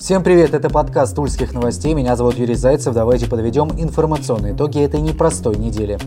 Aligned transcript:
Всем 0.00 0.22
привет, 0.22 0.54
это 0.54 0.70
подкаст 0.70 1.14
Тульских 1.14 1.52
новостей, 1.52 1.92
меня 1.92 2.16
зовут 2.16 2.38
Юрий 2.38 2.54
Зайцев, 2.54 2.94
давайте 2.94 3.26
подведем 3.26 3.68
информационные 3.76 4.54
итоги 4.54 4.80
этой 4.80 4.98
непростой 5.02 5.56
недели. 5.56 5.98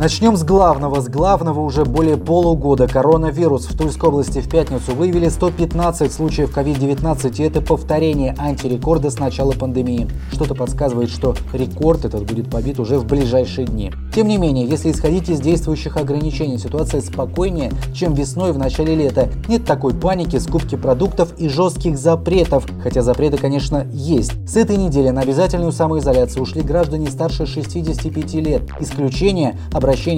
Начнем 0.00 0.34
с 0.34 0.44
главного. 0.44 1.02
С 1.02 1.10
главного 1.10 1.60
уже 1.60 1.84
более 1.84 2.16
полугода 2.16 2.88
коронавирус 2.88 3.66
в 3.66 3.76
Тульской 3.76 4.08
области 4.08 4.38
в 4.38 4.48
пятницу 4.48 4.94
выявили 4.94 5.28
115 5.28 6.10
случаев 6.10 6.56
COVID-19, 6.56 7.34
и 7.36 7.42
это 7.42 7.60
повторение 7.60 8.34
антирекорда 8.38 9.10
с 9.10 9.18
начала 9.18 9.52
пандемии. 9.52 10.08
Что-то 10.32 10.54
подсказывает, 10.54 11.10
что 11.10 11.34
рекорд 11.52 12.06
этот 12.06 12.24
будет 12.24 12.50
побит 12.50 12.80
уже 12.80 12.98
в 12.98 13.04
ближайшие 13.04 13.66
дни. 13.66 13.92
Тем 14.14 14.28
не 14.28 14.38
менее, 14.38 14.66
если 14.66 14.90
исходить 14.90 15.28
из 15.28 15.38
действующих 15.38 15.98
ограничений, 15.98 16.56
ситуация 16.56 17.02
спокойнее, 17.02 17.70
чем 17.92 18.14
весной 18.14 18.52
в 18.52 18.58
начале 18.58 18.94
лета. 18.94 19.28
Нет 19.48 19.66
такой 19.66 19.92
паники, 19.92 20.38
скупки 20.38 20.76
продуктов 20.76 21.34
и 21.36 21.50
жестких 21.50 21.98
запретов, 21.98 22.66
хотя 22.82 23.02
запреты, 23.02 23.36
конечно, 23.36 23.86
есть. 23.92 24.32
С 24.48 24.56
этой 24.56 24.78
недели 24.78 25.10
на 25.10 25.20
обязательную 25.20 25.72
самоизоляцию 25.72 26.44
ушли 26.44 26.62
граждане 26.62 27.10
старше 27.10 27.44
65 27.44 28.34
лет. 28.36 28.62
Исключение– 28.80 29.58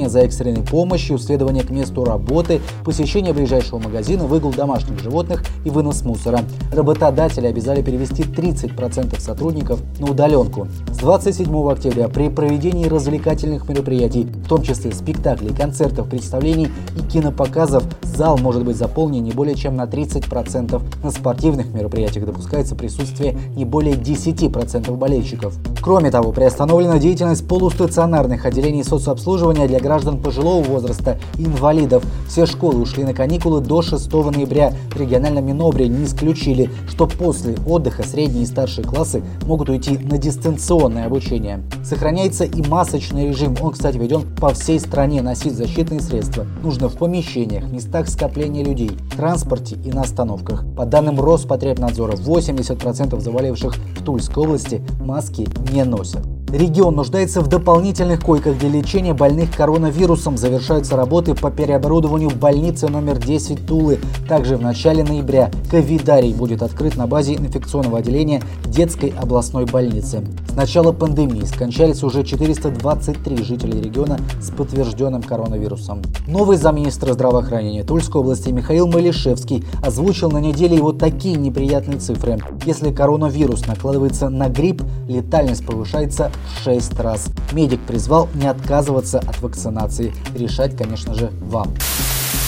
за 0.09 0.21
экстренной 0.21 0.63
помощью, 0.63 1.19
следование 1.19 1.63
к 1.63 1.71
месту 1.71 2.05
работы, 2.05 2.61
посещение 2.85 3.33
ближайшего 3.33 3.79
магазина, 3.79 4.25
выгул 4.25 4.53
домашних 4.53 4.99
животных 4.99 5.45
и 5.65 5.71
вынос 5.71 6.03
мусора. 6.03 6.41
Работодатели 6.73 7.47
обязали 7.47 7.83
перевести 7.83 8.23
30% 8.23 9.19
сотрудников 9.21 9.81
на 9.99 10.11
удаленку. 10.11 10.69
С 10.91 10.99
27 10.99 11.71
октября 11.71 12.09
при 12.09 12.29
проведении 12.29 12.87
развлекательных 12.87 13.69
мероприятий, 13.69 14.25
в 14.25 14.49
том 14.49 14.63
числе 14.63 14.93
спектаклей, 14.93 15.55
концертов, 15.55 16.09
представлений 16.09 16.69
и 16.97 17.03
кинопоказов, 17.11 17.85
зал 18.03 18.39
может 18.39 18.65
быть 18.65 18.77
заполнен 18.77 19.23
не 19.23 19.33
более 19.33 19.55
чем 19.55 19.77
на 19.77 19.85
30%. 19.85 20.83
На 21.03 21.11
спортивных 21.11 21.73
мероприятиях 21.73 22.27
допускается 22.27 22.75
присутствие 22.75 23.39
не 23.57 23.65
более 23.65 23.95
10% 23.95 24.95
болельщиков. 24.97 25.55
Кроме 25.83 26.11
того, 26.11 26.33
приостановлена 26.33 26.99
деятельность 26.99 27.47
полустационарных 27.47 28.47
отделений 28.47 28.85
соцобслуживания 28.85 29.52
образования 29.53 29.69
для 29.69 29.81
граждан 29.81 30.19
пожилого 30.19 30.63
возраста 30.63 31.19
и 31.39 31.45
инвалидов. 31.45 32.05
Все 32.29 32.47
школы 32.47 32.81
ушли 32.81 33.05
на 33.05 33.15
каникулы 33.15 33.61
до 33.61 33.83
6 33.83 34.13
ноября. 34.13 34.73
В 34.91 34.97
региональном 35.01 35.47
Минобре 35.47 35.89
не 35.89 36.05
исключили, 36.05 36.71
что 36.89 37.07
после 37.07 37.57
отдыха 37.67 38.03
средние 38.03 38.45
и 38.45 38.47
старшие 38.47 38.85
классы 38.85 39.23
могут 39.47 39.69
уйти 39.69 39.99
на 39.99 40.19
дистанционное 40.19 41.07
обучение. 41.07 41.63
Сохраняется 41.85 42.45
и 42.45 42.67
масочный 42.67 43.29
режим. 43.29 43.57
Он, 43.61 43.73
кстати, 43.73 43.99
введен 43.99 44.23
по 44.37 44.53
всей 44.55 44.81
стране. 44.81 45.23
Носить 45.23 45.55
защитные 45.55 46.01
средства 46.01 46.47
нужно 46.63 46.89
в 46.89 46.97
помещениях, 46.97 47.71
местах 47.71 48.09
скопления 48.09 48.65
людей, 48.65 48.91
транспорте 49.17 49.77
и 49.85 49.91
на 49.93 50.03
остановках. 50.03 50.65
По 50.77 50.87
данным 50.87 51.21
Роспотребнадзора, 51.21 52.13
80% 52.13 53.21
заболевших 53.21 53.75
в 53.75 54.05
Тульской 54.05 54.45
области 54.45 54.83
маски 55.01 55.47
не 55.73 55.85
носят. 55.85 56.42
Регион 56.53 56.97
нуждается 56.97 57.41
в 57.41 57.47
дополнительных 57.47 58.21
койках 58.21 58.59
для 58.59 58.69
лечения 58.69 59.15
больных 59.15 59.57
коронавирусом. 59.57 60.37
Завершаются 60.37 60.97
работы 60.97 61.35
по 61.35 61.51
переоборудованию 61.51 62.29
больницы 62.29 62.89
номер 62.89 63.19
10 63.19 63.67
Тулы. 63.67 63.99
Также 64.29 64.59
в 64.59 64.61
начале 64.61 65.03
ноября 65.03 65.51
ковидарий 65.71 66.35
будет 66.35 66.63
открыт 66.63 66.95
на 66.95 67.07
базе 67.07 67.37
инфекционного 67.37 68.01
отделения 68.01 68.43
детской 68.67 69.15
областной 69.19 69.65
больницы. 69.65 70.27
С 70.47 70.55
начала 70.55 70.93
пандемии 70.93 71.47
скончались 71.47 72.03
уже 72.03 72.23
423 72.23 73.43
жителей 73.43 73.81
региона 73.81 74.19
с 74.39 74.51
подтвержденным 74.51 75.23
коронавирусом. 75.23 76.03
Новый 76.27 76.59
замминистра 76.59 77.15
здравоохранения 77.15 77.83
Тульской 77.83 78.21
области 78.21 78.51
Михаил 78.51 78.87
Малишевский 78.89 79.65
озвучил 79.83 80.31
на 80.31 80.37
неделе 80.37 80.77
его 80.77 80.93
такие 80.93 81.37
неприятные 81.37 81.99
цифры. 81.99 82.39
Если 82.67 82.93
коронавирус 82.93 83.67
накладывается 83.67 84.29
на 84.29 84.51
грипп, 84.51 84.83
летальность 85.09 85.65
повышается 85.65 86.31
6 86.65 86.99
раз. 87.01 87.29
Медик 87.53 87.81
призвал 87.81 88.29
не 88.35 88.47
отказываться 88.47 89.19
от 89.19 89.41
вакцинации. 89.41 90.13
Решать, 90.35 90.77
конечно 90.77 91.15
же, 91.15 91.31
вам. 91.41 91.75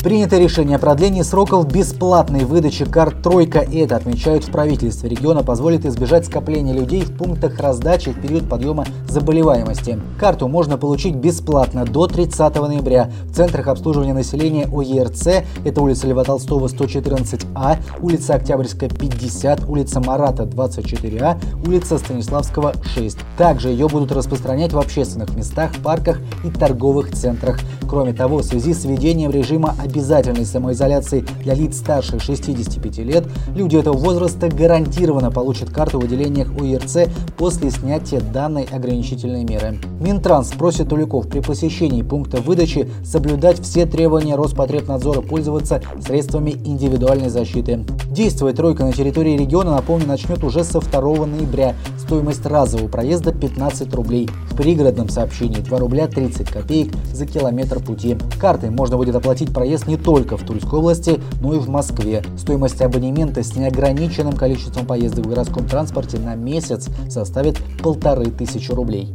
Принято 0.04 0.36
решение 0.36 0.76
о 0.76 0.78
продлении 0.78 1.22
сроков 1.22 1.66
бесплатной 1.66 2.44
выдачи 2.44 2.84
карт 2.84 3.22
«Тройка». 3.22 3.60
Это, 3.60 3.96
отмечают 3.96 4.44
в 4.44 4.50
правительстве 4.50 5.08
региона, 5.08 5.42
позволит 5.42 5.86
избежать 5.86 6.26
скопления 6.26 6.74
людей 6.74 7.00
в 7.00 7.16
пунктах 7.16 7.58
раздачи 7.58 8.12
в 8.12 8.20
период 8.20 8.46
подъема 8.46 8.84
заболеваемости. 9.08 9.98
Карту 10.20 10.46
можно 10.46 10.76
получить 10.76 11.14
бесплатно 11.14 11.86
до 11.86 12.06
30 12.06 12.54
ноября 12.54 13.10
в 13.24 13.34
центрах 13.34 13.68
обслуживания 13.68 14.12
населения 14.12 14.66
ОЕРЦ. 14.66 15.46
Это 15.64 15.80
улица 15.80 16.06
Льва 16.06 16.22
Толстого, 16.22 16.66
114А, 16.66 17.78
улица 18.02 18.34
Октябрьская, 18.34 18.90
50, 18.90 19.66
улица 19.66 20.00
Марата, 20.00 20.42
24А, 20.42 21.40
улица 21.66 21.96
Станиславского, 21.96 22.74
6. 22.94 23.16
Также 23.38 23.70
ее 23.70 23.88
будут 23.88 24.12
распространять 24.12 24.74
в 24.74 24.78
общественных 24.78 25.34
местах, 25.34 25.70
парках 25.82 26.18
и 26.44 26.50
торговых 26.50 27.10
центрах. 27.12 27.58
Кроме 27.88 28.12
того, 28.12 28.38
в 28.38 28.44
связи 28.44 28.74
с 28.74 28.84
введением 28.84 29.30
режима 29.30 29.74
обязательной 29.82 30.46
самоизоляции 30.46 31.24
для 31.42 31.54
лиц 31.54 31.78
старше 31.78 32.18
65 32.18 32.98
лет, 32.98 33.24
люди 33.54 33.76
этого 33.76 33.96
возраста 33.96 34.48
гарантированно 34.48 35.30
получат 35.30 35.70
карту 35.70 36.00
в 36.00 36.04
отделениях 36.04 36.48
УИРЦ 36.58 37.10
после 37.36 37.70
снятия 37.70 38.20
данной 38.20 38.64
ограничительной 38.64 39.44
меры. 39.44 39.78
Минтранс 40.00 40.48
просит 40.48 40.92
уликов 40.92 41.28
при 41.28 41.40
посещении 41.40 42.02
пункта 42.02 42.38
выдачи 42.38 42.88
соблюдать 43.04 43.60
все 43.60 43.86
требования 43.86 44.36
Роспотребнадзора, 44.36 45.20
пользоваться 45.20 45.82
средствами 46.04 46.50
индивидуальной 46.50 47.28
защиты. 47.28 47.84
Действовать 48.10 48.56
тройка 48.56 48.84
на 48.84 48.92
территории 48.92 49.36
региона, 49.36 49.72
напомню, 49.72 50.06
начнет 50.06 50.42
уже 50.44 50.64
со 50.64 50.80
2 50.80 51.26
ноября. 51.26 51.74
Стоимость 51.98 52.44
разового 52.46 52.88
проезда 52.88 53.32
15 53.32 53.92
рублей. 53.94 54.28
В 54.50 54.56
пригородном 54.56 55.08
сообщении 55.08 55.60
2 55.60 55.78
рубля 55.78 56.06
30 56.06 56.48
копеек 56.48 56.92
за 57.12 57.26
километр 57.26 57.73
пути. 57.80 58.16
Картой 58.40 58.70
можно 58.70 58.96
будет 58.96 59.14
оплатить 59.14 59.52
проезд 59.52 59.86
не 59.86 59.96
только 59.96 60.36
в 60.36 60.42
Тульской 60.42 60.78
области, 60.78 61.20
но 61.40 61.54
и 61.54 61.58
в 61.58 61.68
Москве. 61.68 62.22
Стоимость 62.36 62.80
абонемента 62.82 63.42
с 63.42 63.56
неограниченным 63.56 64.34
количеством 64.34 64.86
поездок 64.86 65.26
в 65.26 65.28
городском 65.28 65.66
транспорте 65.66 66.18
на 66.18 66.34
месяц 66.34 66.88
составит 67.08 67.58
полторы 67.82 68.26
тысячи 68.26 68.72
рублей. 68.72 69.14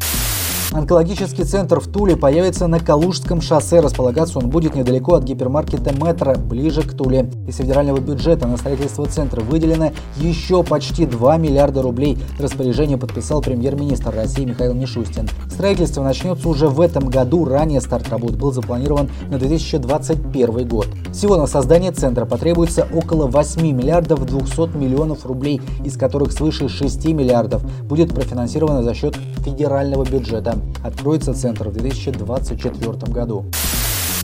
Онкологический 0.72 1.46
центр 1.46 1.80
в 1.80 1.88
Туле 1.88 2.16
появится 2.16 2.68
на 2.68 2.80
Калужском 2.80 3.42
шоссе. 3.42 3.80
Располагаться 3.80 4.38
он 4.38 4.52
будет 4.52 4.76
недалеко 4.76 5.16
от 5.16 5.24
гипермаркета 5.24 5.92
«Метро», 5.96 6.36
ближе 6.36 6.84
к 6.84 6.94
Туле. 6.94 7.28
Из 7.48 7.56
федерального 7.56 8.00
бюджета 8.00 8.46
на 8.46 8.56
строительство 8.56 9.08
центра 9.08 9.42
выделено 9.42 9.92
еще 10.18 10.64
почти 10.64 11.08
2 11.08 11.38
миллиарда 11.38 11.82
рублей. 11.82 12.20
Распоряжение 12.38 13.00
подписал 13.00 13.42
премьер-министр 13.42 14.14
России 14.16 14.46
Михаил 14.46 14.76
Мишустин. 14.76 15.28
Строительство 15.50 16.04
начнется 16.04 16.48
уже 16.48 16.68
в 16.68 16.80
этом 16.82 17.10
году. 17.10 17.46
Ранее 17.46 17.82
старт 17.82 18.08
работ 18.10 18.36
был 18.36 18.52
запланирован 18.52 19.10
на 19.32 19.40
2021 19.40 20.68
год. 20.68 20.88
Всего 21.12 21.36
на 21.38 21.48
создание 21.48 21.92
центра 21.92 22.26
потребуется 22.26 22.88
около 22.94 23.26
8 23.26 23.60
миллиардов 23.60 24.24
200 24.24 24.78
миллионов 24.78 25.26
рублей, 25.26 25.62
из 25.84 25.98
которых 25.98 26.32
свыше 26.32 26.70
6 26.70 27.06
миллиардов 27.08 27.64
будет 27.86 28.14
профинансировано 28.14 28.84
за 28.84 28.94
счет 28.94 29.18
федерального 29.40 30.04
бюджета. 30.06 30.58
Откроется 30.84 31.34
центр 31.34 31.70
в 31.70 31.74
2024 31.74 33.12
году. 33.12 33.46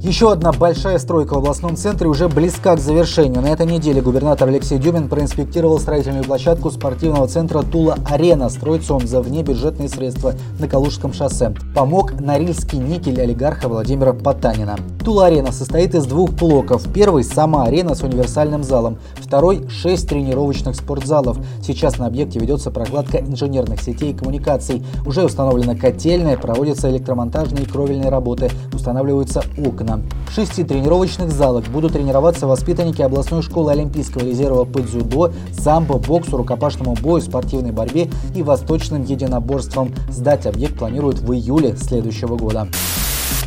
Еще 0.05 0.31
одна 0.31 0.51
большая 0.51 0.99
стройка 0.99 1.33
в 1.33 1.37
областном 1.39 1.75
центре 1.75 2.07
уже 2.07 2.29
близка 2.29 2.75
к 2.75 2.79
завершению. 2.79 3.41
На 3.41 3.47
этой 3.47 3.65
неделе 3.65 4.03
губернатор 4.03 4.47
Алексей 4.47 4.77
Дюмин 4.77 5.09
проинспектировал 5.09 5.79
строительную 5.79 6.23
площадку 6.23 6.69
спортивного 6.69 7.27
центра 7.27 7.63
Тула-Арена. 7.63 8.49
Строится 8.49 8.93
он 8.93 9.07
за 9.07 9.19
внебюджетные 9.21 9.89
средства 9.89 10.35
на 10.59 10.67
Калужском 10.67 11.11
шоссе. 11.11 11.55
Помог 11.73 12.21
Норильский 12.21 12.77
никель 12.77 13.19
олигарха 13.19 13.67
Владимира 13.67 14.13
Потанина. 14.13 14.77
Тула-Арена 15.03 15.51
состоит 15.51 15.95
из 15.95 16.05
двух 16.05 16.33
блоков. 16.33 16.83
Первый– 16.93 17.23
сама 17.23 17.63
арена 17.63 17.95
с 17.95 18.03
универсальным 18.03 18.63
залом. 18.63 18.99
Второй– 19.15 19.67
шесть 19.69 20.07
тренировочных 20.07 20.75
спортзалов. 20.75 21.39
Сейчас 21.63 21.97
на 21.97 22.05
объекте 22.05 22.37
ведется 22.37 22.69
прокладка 22.69 23.17
инженерных 23.17 23.81
сетей 23.81 24.11
и 24.11 24.15
коммуникаций. 24.15 24.83
Уже 25.03 25.23
установлена 25.25 25.73
котельная, 25.73 26.37
проводятся 26.37 26.91
электромонтажные 26.91 27.63
и 27.63 27.67
кровельные 27.67 28.09
работы, 28.09 28.51
устанавливаются 28.71 29.41
окна. 29.57 29.94
В 30.29 30.33
шести 30.33 30.63
тренировочных 30.63 31.31
залах 31.31 31.67
будут 31.67 31.93
тренироваться 31.93 32.47
воспитанники 32.47 33.01
областной 33.01 33.41
школы 33.41 33.71
Олимпийского 33.71 34.23
резерва 34.23 34.65
по 34.65 34.81
дзюдо, 34.81 35.31
самбо, 35.57 35.97
боксу, 35.97 36.37
рукопашному 36.37 36.95
бою, 36.95 37.21
спортивной 37.21 37.71
борьбе 37.71 38.09
и 38.35 38.43
восточным 38.43 39.03
единоборствам. 39.03 39.93
Сдать 40.09 40.45
объект 40.45 40.77
планируют 40.77 41.19
в 41.19 41.31
июле 41.33 41.75
следующего 41.77 42.35
года. 42.37 42.67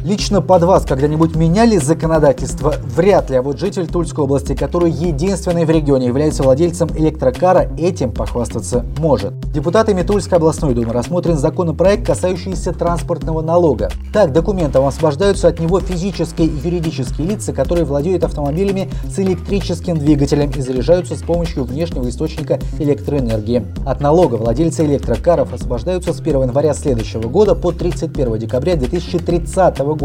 Лично 0.05 0.41
под 0.41 0.63
вас 0.63 0.85
когда-нибудь 0.85 1.35
меняли 1.35 1.77
законодательство? 1.77 2.75
Вряд 2.95 3.31
ли, 3.31 3.37
а 3.37 3.43
вот 3.43 3.59
житель 3.59 3.89
Тульской 3.89 4.25
области, 4.25 4.55
который 4.55 4.93
единственный 4.93 5.65
в 5.65 5.71
регионе 5.71 6.07
является 6.07 6.45
владельцем 6.45 6.89
электрокара, 6.97 7.69
этим 7.77 8.13
похвастаться 8.13 8.87
может. 8.99 9.39
Депутатами 9.53 10.03
Тульской 10.03 10.39
областной 10.39 10.75
думы 10.75 10.93
рассмотрен 10.93 11.37
законопроект, 11.37 12.07
касающийся 12.07 12.73
транспортного 12.73 13.43
налога. 13.43 13.91
Так, 14.13 14.33
документом 14.33 14.87
освобождаются 14.87 15.49
от 15.49 15.59
него 15.59 15.81
физические 15.81 16.47
и 16.47 16.57
юридические 16.57 17.27
лица, 17.27 17.53
которые 17.53 17.85
владеют 17.85 18.23
автомобилями 18.23 18.89
с 19.13 19.19
электрическим 19.19 19.99
двигателем 19.99 20.51
и 20.51 20.61
заряжаются 20.61 21.17
с 21.17 21.23
помощью 21.23 21.65
внешнего 21.65 22.09
источника 22.09 22.61
электроэнергии. 22.79 23.67
От 23.85 24.01
налога 24.01 24.37
владельцы 24.37 24.87
электрокаров 24.87 25.53
освобождаются 25.53 26.13
с 26.13 26.21
1 26.21 26.43
января 26.43 26.73
следующего 26.73 27.29
года 27.29 27.57
по 27.57 27.73
31 27.73 28.39
декабря 28.39 28.77
2030 28.77 29.79
года. 29.79 29.98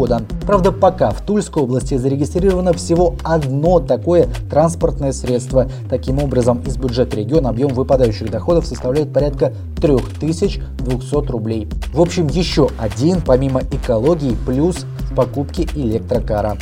Правда, 0.46 0.72
пока 0.72 1.10
в 1.10 1.22
Тульской 1.22 1.62
области 1.62 1.96
зарегистрировано 1.96 2.72
всего 2.72 3.14
одно 3.22 3.80
такое 3.80 4.28
транспортное 4.50 5.12
средство. 5.12 5.70
Таким 5.88 6.22
образом, 6.22 6.60
из 6.66 6.76
бюджета 6.76 7.16
региона 7.16 7.50
объем 7.50 7.72
выпадающих 7.72 8.30
доходов 8.30 8.66
составляет 8.66 9.12
порядка 9.12 9.52
3200 9.80 11.30
рублей. 11.30 11.68
В 11.92 12.00
общем, 12.00 12.26
еще 12.26 12.68
один, 12.78 13.22
помимо 13.22 13.62
экологии, 13.70 14.36
плюс 14.46 14.84
в 15.10 15.14
покупке 15.14 15.68
электрокара. 15.74 16.58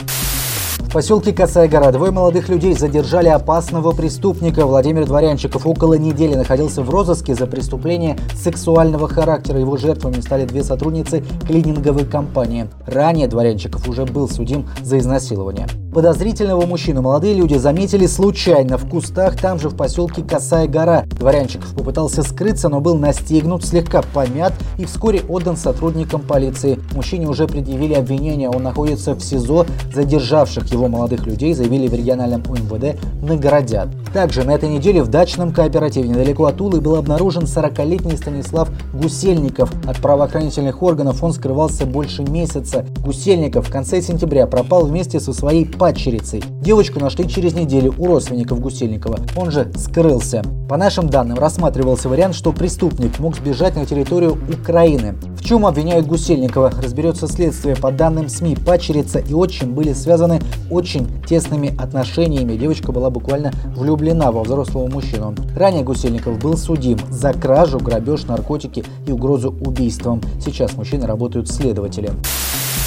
В 0.92 0.94
поселке 0.94 1.32
Косая 1.32 1.68
гора 1.68 1.90
двое 1.90 2.12
молодых 2.12 2.50
людей 2.50 2.74
задержали 2.74 3.28
опасного 3.28 3.92
преступника. 3.92 4.66
Владимир 4.66 5.06
Дворянчиков 5.06 5.66
около 5.66 5.94
недели 5.94 6.34
находился 6.34 6.82
в 6.82 6.90
розыске 6.90 7.34
за 7.34 7.46
преступление 7.46 8.18
сексуального 8.34 9.08
характера. 9.08 9.58
Его 9.58 9.78
жертвами 9.78 10.20
стали 10.20 10.44
две 10.44 10.62
сотрудницы 10.62 11.24
клининговой 11.46 12.04
компании. 12.04 12.68
Ранее 12.86 13.26
Дворянчиков 13.26 13.88
уже 13.88 14.04
был 14.04 14.28
судим 14.28 14.68
за 14.82 14.98
изнасилование. 14.98 15.66
Подозрительного 15.92 16.64
мужчину 16.64 17.02
молодые 17.02 17.34
люди 17.34 17.56
заметили 17.56 18.06
случайно 18.06 18.78
в 18.78 18.88
кустах, 18.88 19.38
там 19.38 19.58
же 19.58 19.68
в 19.68 19.76
поселке 19.76 20.22
Косая 20.22 20.66
гора. 20.66 21.04
Дворянчиков 21.18 21.74
попытался 21.74 22.22
скрыться, 22.22 22.70
но 22.70 22.80
был 22.80 22.96
настигнут, 22.96 23.62
слегка 23.62 24.00
помят 24.00 24.54
и 24.78 24.86
вскоре 24.86 25.20
отдан 25.28 25.58
сотрудникам 25.58 26.22
полиции. 26.22 26.80
Мужчине 26.92 27.28
уже 27.28 27.46
предъявили 27.46 27.92
обвинения, 27.92 28.48
он 28.48 28.62
находится 28.62 29.14
в 29.14 29.20
СИЗО. 29.20 29.66
Задержавших 29.94 30.72
его 30.72 30.88
молодых 30.88 31.26
людей 31.26 31.52
заявили 31.52 31.88
в 31.88 31.94
региональном 31.94 32.42
УМВД 32.48 32.98
наградят. 33.20 33.90
Также 34.14 34.44
на 34.44 34.52
этой 34.52 34.68
неделе 34.68 35.02
в 35.02 35.08
дачном 35.08 35.52
кооперативе 35.52 36.08
недалеко 36.08 36.44
от 36.46 36.60
Улы 36.60 36.80
был 36.80 36.96
обнаружен 36.96 37.44
40-летний 37.44 38.16
Станислав 38.16 38.70
Гусельников. 38.94 39.70
От 39.86 39.98
правоохранительных 39.98 40.82
органов 40.82 41.22
он 41.22 41.32
скрывался 41.32 41.86
больше 41.86 42.22
месяца. 42.22 42.84
Гусельников 43.04 43.68
в 43.68 43.72
конце 43.72 44.02
сентября 44.02 44.46
пропал 44.46 44.84
вместе 44.84 45.18
со 45.18 45.32
своей 45.32 45.64
падчерицей. 45.82 46.44
Девочку 46.60 47.00
нашли 47.00 47.28
через 47.28 47.54
неделю 47.54 47.92
у 47.98 48.06
родственников 48.06 48.60
Гусельникова. 48.60 49.18
Он 49.36 49.50
же 49.50 49.68
скрылся. 49.76 50.44
По 50.68 50.76
нашим 50.76 51.08
данным, 51.08 51.40
рассматривался 51.40 52.08
вариант, 52.08 52.36
что 52.36 52.52
преступник 52.52 53.18
мог 53.18 53.34
сбежать 53.34 53.74
на 53.74 53.84
территорию 53.84 54.38
Украины. 54.48 55.16
В 55.36 55.44
чем 55.44 55.66
обвиняют 55.66 56.06
Гусельникова, 56.06 56.70
разберется 56.80 57.26
следствие. 57.26 57.74
По 57.74 57.90
данным 57.90 58.28
СМИ, 58.28 58.58
падчерица 58.64 59.18
и 59.18 59.34
отчим 59.34 59.74
были 59.74 59.92
связаны 59.92 60.40
очень 60.70 61.08
тесными 61.28 61.74
отношениями. 61.76 62.56
Девочка 62.56 62.92
была 62.92 63.10
буквально 63.10 63.50
влюблена 63.74 64.30
во 64.30 64.44
взрослого 64.44 64.86
мужчину. 64.86 65.34
Ранее 65.56 65.82
Гусельников 65.82 66.38
был 66.38 66.56
судим 66.56 67.00
за 67.10 67.32
кражу, 67.32 67.80
грабеж, 67.80 68.22
наркотики 68.26 68.84
и 69.08 69.10
угрозу 69.10 69.52
убийством. 69.66 70.20
Сейчас 70.40 70.74
мужчины 70.74 71.08
работают 71.08 71.50
следователем. 71.50 72.14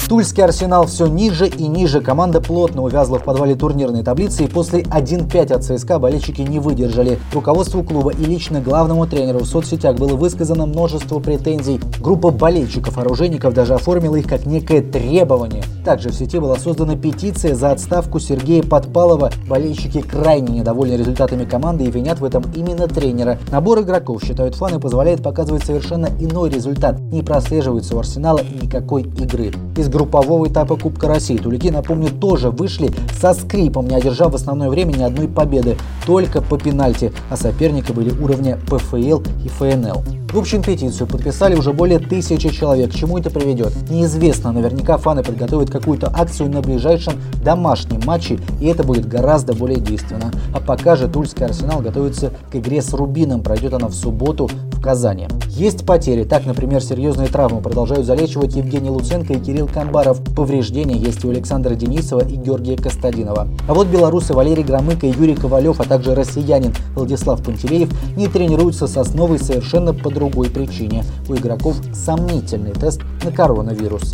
Тульский 0.08 0.44
арсенал 0.44 0.86
все 0.86 1.06
ниже 1.06 1.48
и 1.48 1.66
ниже. 1.66 2.00
Команда 2.00 2.40
плотно 2.40 2.82
увязла 2.82 3.18
в 3.18 3.24
подвале 3.24 3.56
турнирной 3.56 4.04
таблицы 4.04 4.44
и 4.44 4.48
после 4.48 4.82
1-5 4.82 5.52
от 5.52 5.64
ЦСКА 5.64 5.98
болельщики 5.98 6.42
не 6.42 6.60
выдержали. 6.60 7.18
Руководству 7.32 7.82
клуба 7.82 8.12
и 8.12 8.24
лично 8.24 8.60
главному 8.60 9.06
тренеру 9.08 9.40
в 9.40 9.46
соцсетях 9.46 9.96
было 9.96 10.14
высказано 10.14 10.66
множество 10.66 11.18
претензий. 11.18 11.80
Группа 12.00 12.30
болельщиков-оружейников 12.30 13.52
даже 13.52 13.74
оформила 13.74 14.14
их 14.14 14.28
как 14.28 14.46
некое 14.46 14.80
требование. 14.80 15.64
Также 15.86 16.08
в 16.08 16.16
сети 16.16 16.40
была 16.40 16.56
создана 16.56 16.96
петиция 16.96 17.54
за 17.54 17.70
отставку 17.70 18.18
Сергея 18.18 18.64
Подпалова. 18.64 19.30
Болельщики 19.48 20.00
крайне 20.00 20.58
недовольны 20.58 20.94
результатами 20.94 21.44
команды 21.44 21.84
и 21.84 21.90
винят 21.92 22.18
в 22.18 22.24
этом 22.24 22.42
именно 22.56 22.88
тренера. 22.88 23.38
Набор 23.52 23.82
игроков, 23.82 24.24
считают 24.24 24.56
фаны, 24.56 24.80
позволяет 24.80 25.22
показывать 25.22 25.64
совершенно 25.64 26.08
иной 26.18 26.50
результат. 26.50 26.98
Не 26.98 27.22
прослеживается 27.22 27.94
у 27.94 28.00
Арсенала 28.00 28.40
никакой 28.60 29.02
игры. 29.02 29.52
Из 29.76 29.88
группового 29.88 30.48
этапа 30.48 30.76
Кубка 30.76 31.06
России. 31.06 31.36
Тулики, 31.36 31.68
напомню, 31.68 32.10
тоже 32.10 32.50
вышли 32.50 32.90
со 33.20 33.32
скрипом, 33.32 33.86
не 33.86 33.94
одержав 33.94 34.32
в 34.32 34.34
основное 34.34 34.70
время 34.70 34.92
ни 34.92 35.04
одной 35.04 35.28
победы, 35.28 35.76
только 36.04 36.42
по 36.42 36.58
пенальти, 36.58 37.12
а 37.30 37.36
соперники 37.36 37.92
были 37.92 38.10
уровня 38.10 38.58
ПФЛ 38.68 39.22
и 39.44 39.48
ФНЛ. 39.48 40.02
В 40.32 40.38
общем, 40.38 40.60
петицию 40.62 41.06
подписали 41.06 41.54
уже 41.54 41.72
более 41.72 41.98
тысячи 41.98 42.50
человек. 42.50 42.90
К 42.90 42.94
чему 42.94 43.16
это 43.16 43.30
приведет? 43.30 43.72
Неизвестно. 43.88 44.52
Наверняка 44.52 44.98
фаны 44.98 45.22
подготовят 45.22 45.70
какую-то 45.78 46.10
акцию 46.12 46.50
на 46.50 46.60
ближайшем 46.62 47.14
домашнем 47.44 48.00
матче, 48.04 48.38
и 48.60 48.66
это 48.66 48.82
будет 48.82 49.06
гораздо 49.06 49.54
более 49.54 49.80
действенно. 49.80 50.30
А 50.54 50.60
пока 50.60 50.96
же 50.96 51.08
Тульский 51.08 51.44
Арсенал 51.44 51.80
готовится 51.80 52.32
к 52.50 52.56
игре 52.56 52.82
с 52.82 52.92
Рубином. 52.92 53.42
Пройдет 53.42 53.74
она 53.74 53.88
в 53.88 53.94
субботу 53.94 54.48
в 54.72 54.80
Казани. 54.80 55.28
Есть 55.48 55.86
потери. 55.86 56.24
Так, 56.24 56.46
например, 56.46 56.82
серьезные 56.82 57.28
травмы 57.28 57.60
продолжают 57.60 58.06
залечивать 58.06 58.54
Евгений 58.54 58.90
Луценко 58.90 59.34
и 59.34 59.40
Кирилл 59.40 59.68
Камбаров. 59.68 60.20
Повреждения 60.34 60.96
есть 60.96 61.24
у 61.24 61.30
Александра 61.30 61.74
Денисова 61.74 62.26
и 62.26 62.36
Георгия 62.36 62.76
Костадинова. 62.76 63.48
А 63.68 63.74
вот 63.74 63.88
белорусы 63.88 64.34
Валерий 64.34 64.64
Громыко 64.64 65.06
и 65.06 65.12
Юрий 65.12 65.34
Ковалев, 65.34 65.80
а 65.80 65.84
также 65.84 66.14
россиянин 66.14 66.74
Владислав 66.94 67.42
Пантелеев 67.42 67.90
не 68.16 68.28
тренируются 68.28 68.86
с 68.86 68.96
основой 68.96 69.38
совершенно 69.38 69.94
по 69.94 70.10
другой 70.10 70.50
причине. 70.50 71.04
У 71.28 71.34
игроков 71.34 71.76
сомнительный 71.92 72.72
тест 72.72 73.00
на 73.24 73.30
коронавирус. 73.30 74.12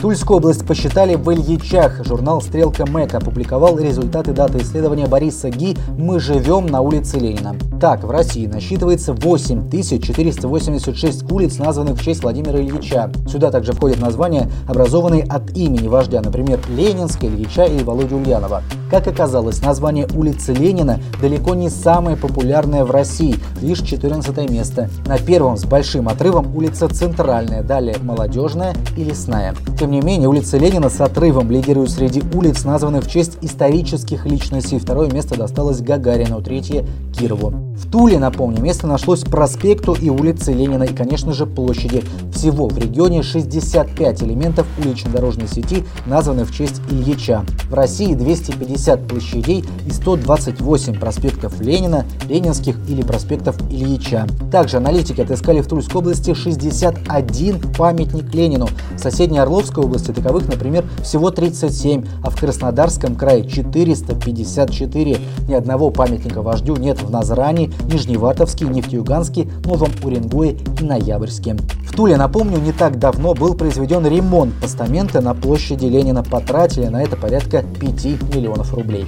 Тульскую 0.00 0.36
область 0.36 0.64
посчитали 0.64 1.16
в 1.16 1.28
Ильичах. 1.32 2.04
Журнал 2.04 2.40
«Стрелка 2.40 2.86
Мэк» 2.86 3.14
опубликовал 3.14 3.76
результаты 3.80 4.32
даты 4.32 4.58
исследования 4.58 5.08
Бориса 5.08 5.50
Ги 5.50 5.76
«Мы 5.98 6.20
живем 6.20 6.66
на 6.66 6.82
улице 6.82 7.18
Ленина». 7.18 7.56
Так, 7.80 8.04
в 8.04 8.10
России 8.10 8.46
насчитывается 8.46 9.12
8486 9.12 11.32
улиц, 11.32 11.58
названных 11.58 11.98
в 11.98 12.04
честь 12.04 12.22
Владимира 12.22 12.60
Ильича. 12.60 13.10
Сюда 13.26 13.50
также 13.50 13.72
входят 13.72 13.98
названия, 13.98 14.48
образованные 14.68 15.24
от 15.24 15.56
имени 15.56 15.88
вождя, 15.88 16.20
например, 16.20 16.60
Ленинская, 16.68 17.28
Ильича 17.28 17.64
или 17.64 17.82
Володя 17.82 18.14
Ульянова. 18.14 18.62
Как 18.90 19.06
оказалось, 19.06 19.60
название 19.60 20.08
улицы 20.14 20.54
Ленина 20.54 20.98
далеко 21.20 21.54
не 21.54 21.68
самое 21.68 22.16
популярное 22.16 22.84
в 22.84 22.90
России, 22.90 23.36
лишь 23.60 23.80
14 23.80 24.50
место. 24.50 24.88
На 25.06 25.18
первом 25.18 25.56
с 25.56 25.64
большим 25.64 26.08
отрывом 26.08 26.56
улица 26.56 26.88
Центральная, 26.88 27.62
далее 27.62 27.96
Молодежная 28.02 28.74
и 28.96 29.04
Лесная. 29.04 29.54
Тем 29.78 29.90
не 29.90 30.00
менее, 30.00 30.28
улица 30.28 30.56
Ленина 30.56 30.88
с 30.88 31.00
отрывом 31.00 31.50
лидирует 31.50 31.90
среди 31.90 32.22
улиц, 32.34 32.64
названных 32.64 33.04
в 33.04 33.10
честь 33.10 33.38
исторических 33.42 34.24
личностей. 34.24 34.78
Второе 34.78 35.10
место 35.10 35.36
досталось 35.36 35.80
Гагарину, 35.80 36.40
третье– 36.40 36.86
Кирову. 37.18 37.68
В 37.78 37.90
Туле, 37.90 38.18
напомню, 38.18 38.60
место 38.60 38.86
нашлось 38.86 39.20
проспекту 39.20 39.94
и 39.94 40.10
улице 40.10 40.52
Ленина 40.52 40.82
и, 40.82 40.92
конечно 40.92 41.32
же, 41.32 41.46
площади. 41.46 42.02
Всего 42.34 42.68
в 42.68 42.76
регионе 42.76 43.22
65 43.22 44.22
элементов 44.24 44.66
уличной 44.78 45.12
дорожной 45.12 45.46
сети 45.48 45.84
названы 46.04 46.44
в 46.44 46.52
честь 46.52 46.80
Ильича. 46.90 47.44
В 47.70 47.74
России 47.74 48.14
250 48.14 49.06
площадей 49.06 49.64
и 49.86 49.90
128 49.90 50.98
проспектов 50.98 51.60
Ленина, 51.60 52.04
Ленинских 52.28 52.76
или 52.88 53.02
проспектов 53.02 53.56
Ильича. 53.70 54.26
Также 54.50 54.78
аналитики 54.78 55.20
отыскали 55.20 55.60
в 55.60 55.68
Тульской 55.68 56.00
области 56.00 56.34
61 56.34 57.60
памятник 57.76 58.34
Ленину. 58.34 58.68
В 58.96 58.98
соседней 58.98 59.38
Орловской 59.38 59.84
области 59.84 60.10
таковых, 60.10 60.48
например, 60.48 60.84
всего 61.02 61.30
37, 61.30 62.04
а 62.24 62.30
в 62.30 62.38
Краснодарском 62.38 63.14
крае 63.14 63.48
454. 63.48 65.18
Ни 65.48 65.54
одного 65.54 65.90
памятника 65.90 66.42
вождю 66.42 66.76
нет 66.76 66.98
в 67.08 67.10
Назране, 67.10 67.70
Нижневартовске, 67.90 68.66
Нефтеюганске, 68.66 69.48
Новом 69.64 69.90
Уренгое 70.02 70.56
и 70.80 70.84
Ноябрьске. 70.84 71.56
В 71.86 71.96
Туле, 71.96 72.16
напомню, 72.16 72.58
не 72.58 72.72
так 72.72 72.98
давно 72.98 73.34
был 73.34 73.54
произведен 73.54 74.06
ремонт 74.06 74.54
постамента 74.60 75.20
на 75.20 75.34
площади 75.34 75.86
Ленина. 75.86 76.22
Потратили 76.22 76.86
на 76.86 77.02
это 77.02 77.16
порядка 77.16 77.64
5 77.80 78.04
миллионов 78.34 78.74
рублей. 78.74 79.06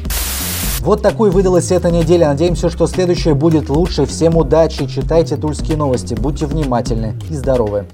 Вот 0.81 1.03
такой 1.03 1.31
выдалась 1.31 1.71
эта 1.71 1.91
неделя. 1.91 2.29
Надеемся, 2.29 2.71
что 2.71 2.87
следующая 2.87 3.35
будет 3.35 3.69
лучше. 3.69 4.07
Всем 4.07 4.37
удачи, 4.37 4.87
читайте 4.87 5.37
тульские 5.37 5.77
новости, 5.77 6.15
будьте 6.15 6.47
внимательны 6.47 7.17
и 7.29 7.35
здоровы. 7.35 7.87